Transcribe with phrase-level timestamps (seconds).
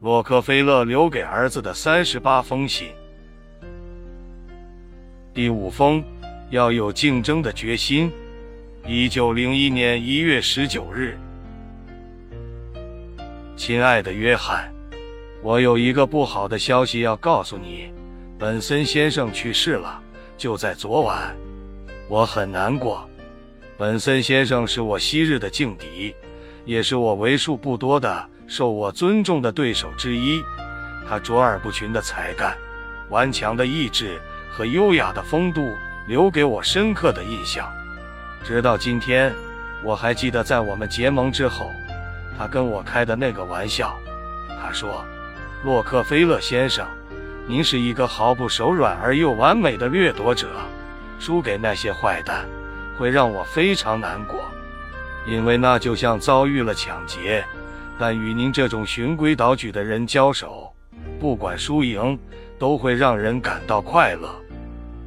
[0.00, 2.88] 洛克菲勒留给儿子的三十八封信。
[5.34, 6.02] 第五封，
[6.48, 8.10] 要有竞争的决心。
[8.86, 11.18] 一九零一年一月十九日，
[13.58, 14.72] 亲爱的约翰，
[15.42, 17.92] 我有一个不好的消息要告诉你，
[18.38, 20.02] 本森先生去世了，
[20.38, 21.36] 就在昨晚。
[22.08, 23.06] 我很难过。
[23.76, 26.14] 本森先生是我昔日的劲敌，
[26.64, 30.44] 也是我为数不多的受我尊重的对手之一。
[31.08, 32.58] 他卓尔不群的才干、
[33.08, 34.20] 顽强的意志
[34.50, 35.72] 和优雅的风度，
[36.08, 37.72] 留给我深刻的印象。
[38.42, 39.32] 直到今天，
[39.84, 41.70] 我还记得在我们结盟之后，
[42.36, 43.96] 他跟我开的那个玩笑。
[44.60, 45.04] 他说
[45.62, 46.84] ：“洛克菲勒先生，
[47.46, 50.48] 您是一个毫不手软而又完美的掠夺者，
[51.20, 52.44] 输给那些坏蛋。”
[52.98, 54.44] 会让我非常难过，
[55.26, 57.42] 因为那就像遭遇了抢劫。
[58.00, 60.72] 但与您这种循规蹈矩的人交手，
[61.18, 62.18] 不管输赢，
[62.58, 64.34] 都会让人感到快乐。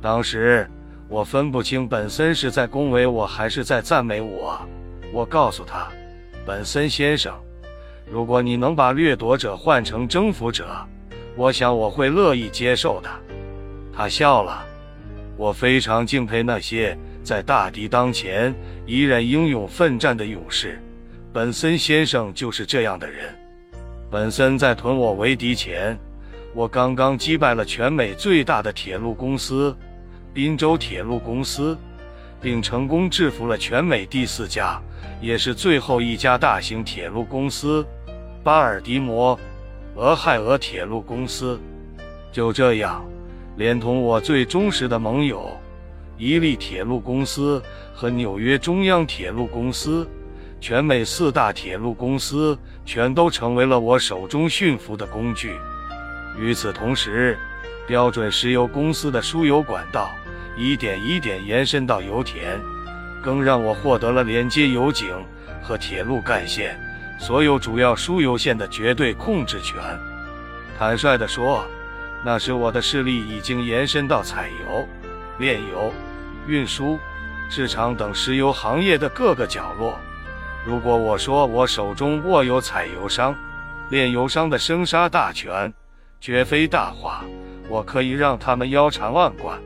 [0.00, 0.66] 当时
[1.06, 4.58] 我分不清本森是在恭维我还是在赞美我。
[5.12, 5.86] 我告诉他
[6.46, 7.34] ：“本森先生，
[8.10, 10.66] 如果你能把掠夺者换成征服者，
[11.36, 13.10] 我想我会乐意接受的。”
[13.92, 14.64] 他笑了。
[15.36, 16.96] 我非常敬佩那些。
[17.22, 18.54] 在大敌当前
[18.86, 20.82] 依然英勇奋战的勇士，
[21.38, 23.32] 本森先生就是这样的人。
[24.10, 25.96] 本森在屯我为敌前，
[26.52, 29.72] 我刚刚击败了全美最大的铁路公司——
[30.34, 31.78] 宾州铁路公司，
[32.40, 34.82] 并成功制服了全美第四家，
[35.20, 37.86] 也是最后一家大型铁路公司——
[38.42, 39.38] 巴尔的摩
[39.94, 41.56] 俄亥俄铁路公司。
[42.32, 43.04] 就这样，
[43.56, 45.56] 连同我最忠实的盟友。
[46.18, 47.62] 伊利铁路公司
[47.94, 50.04] 和纽约中央铁路公司，
[50.60, 55.56] 全美四大铁路公司全都成为了我手中驯服的工具。
[56.38, 57.38] 与此同时，
[57.86, 60.10] 标准石油公司的输油管道
[60.56, 62.60] 一点一点延伸到油田，
[63.22, 65.08] 更让我获得了连接油井
[65.62, 66.78] 和铁路干线
[67.18, 69.76] 所有主要输油线的绝对控制权。
[70.78, 71.64] 坦率地说，
[72.24, 74.86] 那时我的势力已经延伸到采油、
[75.38, 75.92] 炼油。
[76.46, 76.98] 运输、
[77.50, 79.98] 市场等石油行业的各个角落。
[80.68, 83.34] 如果我说我手中握有采油商、
[83.88, 85.72] 炼油商的生杀大权，
[86.20, 87.24] 绝非大话。
[87.70, 89.58] 我可以让他们腰缠万贯，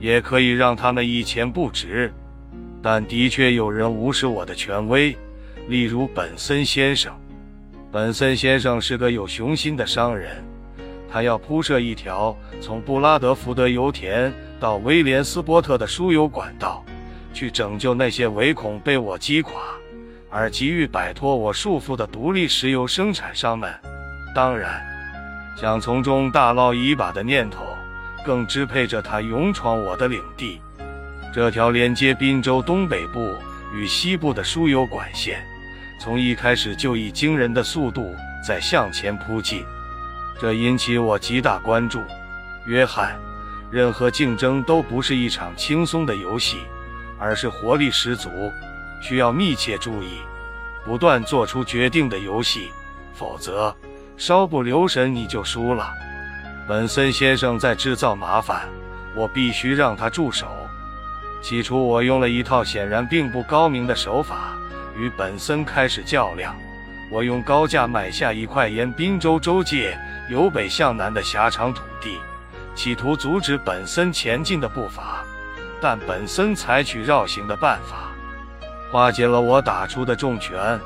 [0.00, 2.12] 也可以让他们一钱不值。
[2.82, 5.16] 但的确有人无视我的权威，
[5.68, 7.14] 例如本森先生。
[7.92, 10.44] 本森先生是个有雄心的商人，
[11.08, 14.34] 他要铺设一条从布拉德福德油田。
[14.58, 16.84] 到威廉斯波特的输油管道，
[17.32, 19.52] 去拯救那些唯恐被我击垮
[20.34, 23.72] 而急于摆脱我束缚的独立石油生产商们。
[24.34, 24.84] 当然，
[25.56, 27.64] 想从中大捞一把的念头，
[28.26, 30.60] 更支配着他勇闯我的领地。
[31.32, 33.32] 这条连接滨州东北部
[33.72, 35.40] 与西部的输油管线，
[36.00, 38.12] 从一开始就以惊人的速度
[38.44, 39.64] 在向前扑进，
[40.40, 42.02] 这引起我极大关注。
[42.66, 43.16] 约翰。
[43.70, 46.58] 任何竞争都不是一场轻松的游戏，
[47.18, 48.30] 而是活力十足、
[49.04, 50.18] 需要密切注意、
[50.82, 52.70] 不断做出决定的游戏。
[53.12, 53.76] 否则，
[54.16, 55.92] 稍不留神你就输了。
[56.66, 58.66] 本森先生在制造麻烦，
[59.14, 60.46] 我必须让他住手。
[61.42, 64.54] 起初，我用了一套显然并不高明的手法
[64.96, 66.56] 与本森开始较量。
[67.12, 69.96] 我用高价买下一块沿宾州州界
[70.30, 72.18] 由北向南的狭长土地。
[72.74, 75.22] 企图阻止本森前进的步伐，
[75.78, 78.10] 但本森采取绕行的办法，
[78.94, 80.78] 化解了我打出的重拳。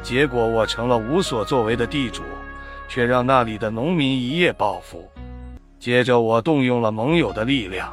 [0.00, 2.22] 结果我成了无所作为的地主，
[2.88, 5.10] 却让那里的农民一夜暴富。
[5.80, 7.92] 接着我动用了盟友的力量，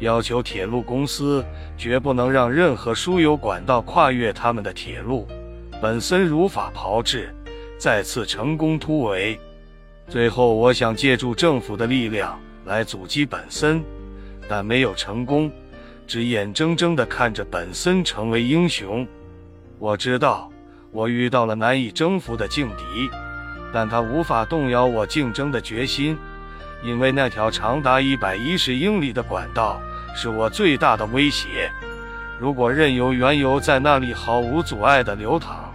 [0.00, 1.44] 要求铁路公司
[1.78, 5.28] 绝不能让任何输油管道跨越他们的铁路。
[5.80, 7.32] 本森如法炮制，
[7.78, 9.38] 再次成功突围。
[10.08, 12.36] 最后，我想借助政府的力量。
[12.64, 13.80] 来阻击本森，
[14.48, 15.52] 但没有成功，
[16.06, 19.06] 只眼睁睁地看着本森成为英雄。
[19.78, 20.50] 我知道
[20.90, 23.10] 我遇到了难以征服的劲敌，
[23.72, 26.16] 但他无法动摇我竞争的决心，
[26.82, 29.80] 因为那条长达一百一十英里的管道
[30.14, 31.70] 是我最大的威胁。
[32.38, 35.72] 如果任由原油在那里毫无阻碍地流淌，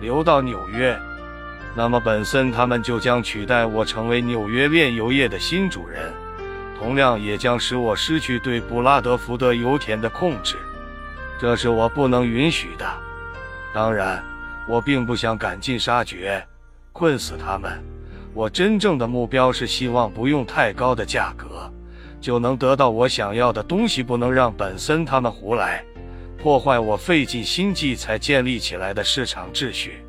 [0.00, 0.98] 流到纽约，
[1.74, 6.12] 那么本森他们就将取代我成为纽约炼油业的新主人。
[6.78, 10.56] 同样也将使我失去对布拉德福德油田的控制，
[11.40, 12.86] 这是我不能允许的。
[13.72, 14.22] 当然，
[14.68, 16.44] 我并不想赶尽杀绝，
[16.92, 17.82] 困死他们。
[18.32, 21.72] 我真正的目标是希望不用太高的价格
[22.20, 25.84] 就能得到我想要的东西，不能让本森他们胡来，
[26.36, 30.04] 破坏我费尽心计才建立起来的市场秩序，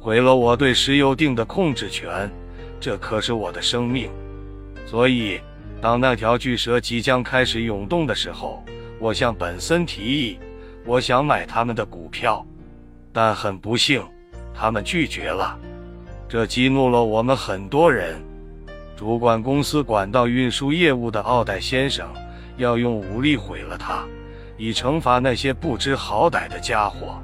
[0.00, 2.30] 毁了我对石油锭的控制权。
[2.80, 4.08] 这可是我的生命。
[4.86, 5.40] 所以，
[5.80, 8.64] 当那条巨蛇即将开始涌动的时候，
[8.98, 10.38] 我向本森提议，
[10.84, 12.44] 我想买他们的股票，
[13.12, 14.02] 但很不幸，
[14.52, 15.56] 他们拒绝了。
[16.28, 18.20] 这激怒了我们很多人。
[18.96, 22.08] 主管公司管道运输业务的奥黛先生
[22.56, 24.04] 要用武力毁了它，
[24.56, 27.22] 以惩罚那些不知好歹的家伙。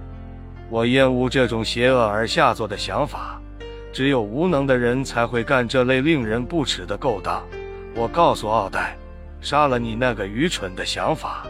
[0.70, 3.40] 我厌恶这种邪恶而下作的想法。
[3.92, 7.44] 只有无能的人才会干这类令人不齿的勾当。
[7.94, 8.96] 我告诉奥黛，
[9.40, 11.46] 杀了你那个愚蠢的想法。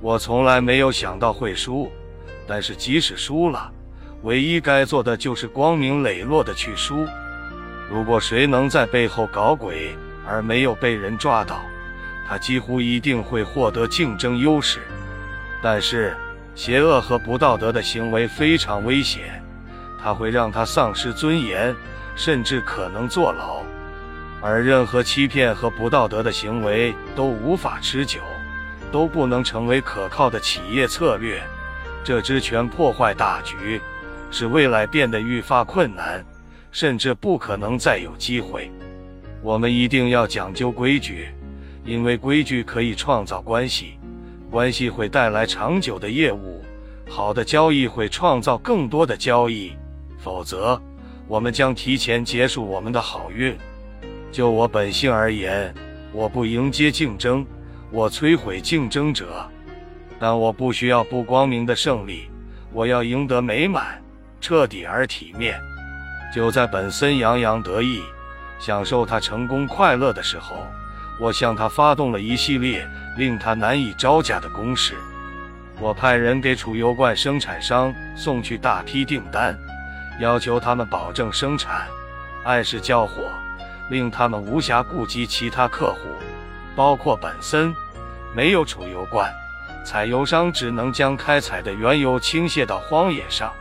[0.00, 1.90] 我从来没有想到会输，
[2.46, 3.70] 但是即使输了。
[4.22, 7.06] 唯一该做的就是光明磊落的去输。
[7.90, 9.94] 如果谁能在背后搞鬼
[10.26, 11.60] 而没有被人抓到，
[12.26, 14.80] 他几乎一定会获得竞争优势。
[15.60, 16.16] 但是，
[16.54, 19.42] 邪恶和不道德的行为非常危险，
[20.00, 21.74] 它会让他丧失尊严，
[22.14, 23.62] 甚至可能坐牢。
[24.46, 28.20] 而任何欺骗和不道德的行为都无法持久，
[28.92, 31.42] 都不能成为可靠的企业策略。
[32.04, 33.80] 这只全破坏大局。
[34.30, 36.22] 使未来变得愈发困难，
[36.72, 38.70] 甚至不可能再有机会。
[39.40, 41.28] 我们一定要讲究规矩，
[41.84, 43.96] 因为规矩可以创造关系，
[44.50, 46.62] 关系会带来长久的业务，
[47.08, 49.72] 好的交易会创造更多的交易。
[50.18, 50.78] 否则，
[51.28, 53.56] 我们将提前结束我们的好运。
[54.34, 55.72] 就我本性而言，
[56.10, 57.46] 我不迎接竞争，
[57.92, 59.48] 我摧毁竞争者，
[60.18, 62.28] 但我不需要不光明的胜利，
[62.72, 64.02] 我要赢得美满。
[64.40, 65.56] 彻底而体面。
[66.34, 68.02] 就在本森洋洋得意、
[68.58, 70.56] 享受他成功快乐的时候，
[71.20, 72.84] 我向他发动了一系列
[73.16, 74.94] 令他难以招架的攻势。
[75.78, 79.56] 我派人给储油罐生产商送去大批订单，
[80.18, 81.86] 要求他们保证生产，
[82.42, 83.30] 按时交货，
[83.90, 86.00] 令他们无暇顾及其他客户，
[86.74, 87.74] 包括本森。
[88.34, 89.32] 没有储油罐，
[89.84, 93.52] 采油商只能将开采的原油倾泻到荒野上。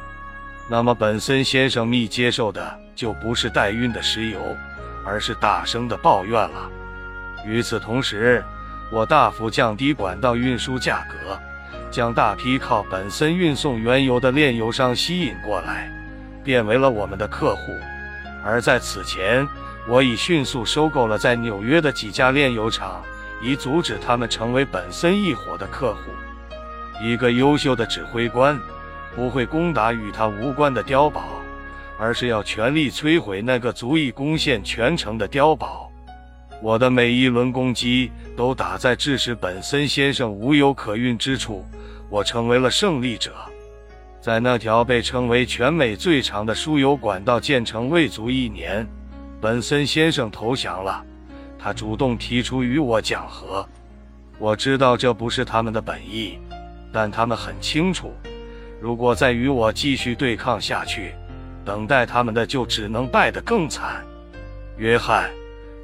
[0.67, 4.39] 那么，本森先生密接受的就不是代运的石油，
[5.05, 6.69] 而是大声的抱怨了。
[7.45, 8.43] 与此同时，
[8.91, 11.37] 我大幅降低管道运输价格，
[11.91, 15.91] 将大批靠本森运送原油的炼油商吸引过来，
[16.43, 17.61] 变为了我们的客户。
[18.43, 19.47] 而在此前，
[19.87, 23.03] 我已迅速收购了在纽约的几家炼油厂，
[23.41, 26.11] 以阻止他们成为本森一伙的客户。
[27.03, 28.59] 一个优秀的指挥官。
[29.15, 31.39] 不会攻打与他无关的碉堡，
[31.99, 35.87] 而是要全力摧毁那个足以攻陷全城的碉堡。
[36.63, 41.63] 我的每一轮攻击都打在致使本森先生无油可运之处，
[42.09, 43.35] 我成为了胜利者。
[44.19, 48.83] 在那条被称为全美最长的输油管道建成未足一年，
[49.43, 51.03] 本森先生投降了。
[51.59, 53.67] 他主动提出与我讲和。
[54.39, 56.39] 我知道这不是他们的本意，
[56.93, 58.13] 但他们很清楚。
[58.79, 61.13] 如果再与我继续对抗下去，
[61.65, 64.01] 等待他们的就只能败得更惨。
[64.77, 65.29] 约翰，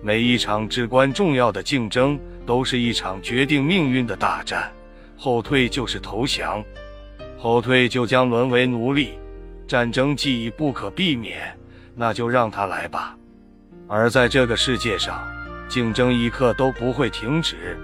[0.01, 4.71] 每一场至关重要的竞争都是一场决定命运的大战，
[5.17, 6.63] 后退就是投降，
[7.37, 9.19] 后退就将沦为奴隶。
[9.67, 11.53] 战争既已不可避免，
[11.93, 13.17] 那就让它来吧。
[13.89, 15.27] 而在这个世界上，
[15.67, 17.75] 竞争一刻都不会停止，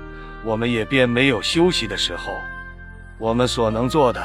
[0.44, 2.32] 我们也便没有休息的时候。
[3.18, 4.22] 我们所能做的。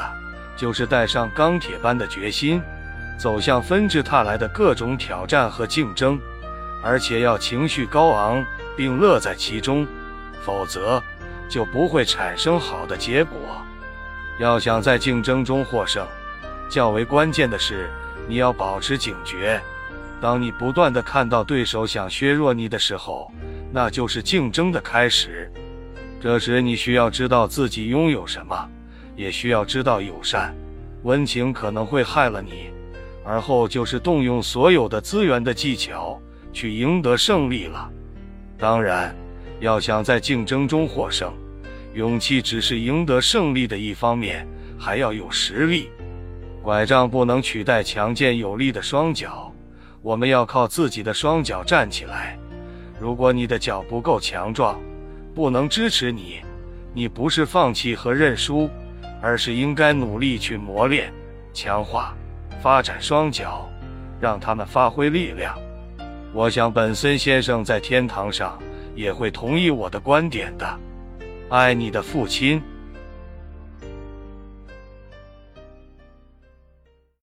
[0.57, 2.61] 就是带上钢铁般的决心，
[3.17, 6.19] 走向纷至沓来的各种挑战和竞争，
[6.83, 8.45] 而且要情绪高昂
[8.77, 9.87] 并乐在其中，
[10.43, 11.01] 否则
[11.49, 13.39] 就不会产生好的结果。
[14.37, 16.05] 要想在竞争中获胜，
[16.69, 17.89] 较为关键的是
[18.27, 19.59] 你要保持警觉。
[20.21, 23.31] 当你不断的看到对手想削弱你的时候，
[23.73, 25.51] 那就是竞争的开始。
[26.21, 28.69] 这时你需要知道自己拥有什么。
[29.13, 30.55] 也需要知道友善、
[31.03, 32.71] 温情可能会害了你，
[33.23, 36.19] 而后就是动用所有的资源的技巧
[36.53, 37.91] 去赢得胜利了。
[38.57, 39.13] 当然，
[39.59, 41.31] 要想在竞争中获胜，
[41.93, 44.47] 勇气只是赢得胜利的一方面，
[44.79, 45.89] 还要有实力。
[46.63, 49.50] 拐杖不能取代强健有力的双脚，
[50.01, 52.37] 我们要靠自己的双脚站起来。
[52.99, 54.79] 如果你的脚不够强壮，
[55.33, 56.41] 不能支持你，
[56.93, 58.69] 你不是放弃和认输。
[59.23, 61.13] 而是应该努力去磨练、
[61.53, 62.15] 强化、
[62.59, 63.69] 发展双脚，
[64.19, 65.55] 让他们发挥力量。
[66.33, 68.57] 我想本森先生在天堂上
[68.95, 70.79] 也会同意我的观点的。
[71.49, 72.59] 爱你的父亲。